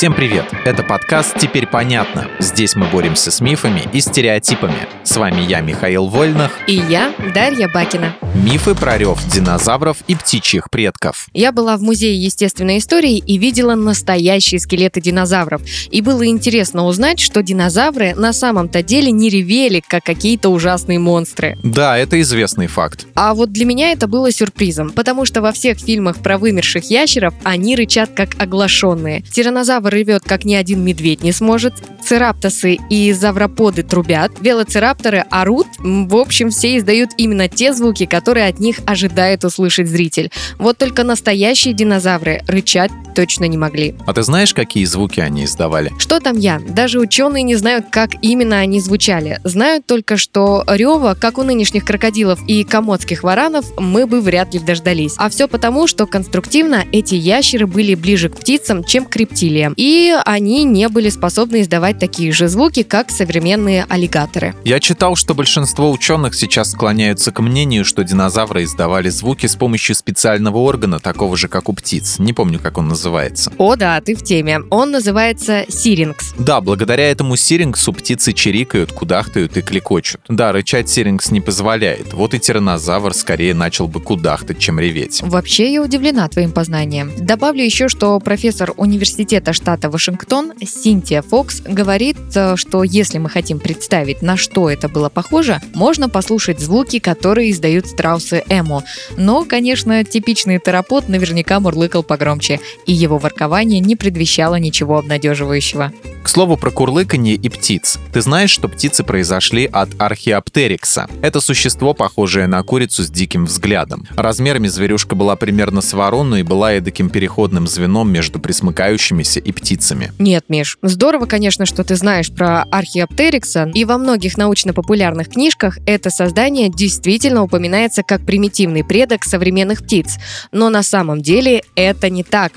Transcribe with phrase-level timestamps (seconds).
[0.00, 0.46] Всем привет!
[0.64, 2.26] Это подкаст «Теперь понятно».
[2.38, 4.88] Здесь мы боремся с мифами и стереотипами.
[5.04, 6.52] С вами я, Михаил Вольнах.
[6.66, 8.16] И я, Дарья Бакина.
[8.34, 11.26] Мифы про рев динозавров и птичьих предков.
[11.34, 15.60] Я была в Музее естественной истории и видела настоящие скелеты динозавров.
[15.90, 21.58] И было интересно узнать, что динозавры на самом-то деле не ревели, как какие-то ужасные монстры.
[21.62, 23.06] Да, это известный факт.
[23.14, 27.34] А вот для меня это было сюрпризом, потому что во всех фильмах про вымерших ящеров
[27.44, 29.20] они рычат как оглашенные.
[29.30, 31.74] Тиранозавр ревет, как ни один медведь не сможет.
[32.02, 34.32] Цераптосы и завроподы трубят.
[34.40, 35.66] Велоцирапторы орут.
[35.78, 40.30] В общем, все издают именно те звуки, которые от них ожидает услышать зритель.
[40.58, 43.94] Вот только настоящие динозавры рычать точно не могли.
[44.06, 45.92] А ты знаешь, какие звуки они издавали?
[45.98, 46.60] Что там я?
[46.68, 49.40] Даже ученые не знают, как именно они звучали.
[49.44, 54.60] Знают только, что рева, как у нынешних крокодилов и комодских варанов, мы бы вряд ли
[54.60, 55.14] дождались.
[55.16, 59.74] А все потому, что конструктивно эти ящеры были ближе к птицам, чем к рептилиям.
[59.80, 64.54] И они не были способны издавать такие же звуки, как современные аллигаторы.
[64.62, 69.94] Я читал, что большинство ученых сейчас склоняются к мнению, что динозавры издавали звуки с помощью
[69.94, 72.18] специального органа, такого же, как у птиц.
[72.18, 73.50] Не помню, как он называется.
[73.56, 74.60] О да, ты в теме.
[74.68, 76.34] Он называется сирингс.
[76.38, 80.20] Да, благодаря этому сирингсу птицы чирикают, кудахтают и кликочут.
[80.28, 82.12] Да, рычать сирингс не позволяет.
[82.12, 85.22] Вот и тиранозавр скорее начал бы кудахтать, чем реветь.
[85.22, 87.12] Вообще я удивлена твоим познанием.
[87.16, 93.58] Добавлю еще, что профессор университета штата Вашингтон Синтия Фокс говорит, э, что если мы хотим
[93.58, 98.82] представить, на что это было похоже, можно послушать звуки, которые издают страусы Эмо.
[99.16, 105.92] Но, конечно, типичный терапот наверняка мурлыкал погромче, и его воркование не предвещало ничего обнадеживающего.
[106.22, 107.98] К слову про курлыканье и птиц.
[108.12, 111.08] Ты знаешь, что птицы произошли от археоптерикса?
[111.22, 114.06] Это существо, похожее на курицу с диким взглядом.
[114.16, 120.12] Размерами зверюшка была примерно с ворону и была эдаким переходным звеном между присмыкающимися и птицами.
[120.18, 126.10] Нет, Миш, здорово, конечно, что ты знаешь про археоптерикса, и во многих научно-популярных книжках это
[126.10, 130.16] создание действительно упоминается как примитивный предок современных птиц.
[130.52, 132.52] Но на самом деле это не так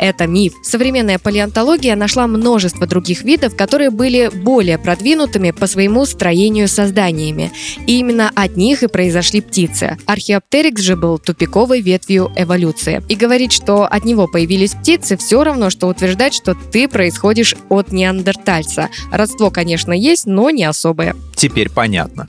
[0.00, 0.54] это миф.
[0.62, 7.52] Современная палеонтология нашла множество других видов, которые были более продвинутыми по своему строению созданиями.
[7.86, 9.98] И именно от них и произошли птицы.
[10.06, 13.02] Археоптерикс же был тупиковой ветвью эволюции.
[13.08, 17.92] И говорить, что от него появились птицы, все равно, что утверждать, что ты происходишь от
[17.92, 18.88] неандертальца.
[19.12, 21.14] Родство, конечно, есть, но не особое.
[21.36, 22.28] Теперь понятно.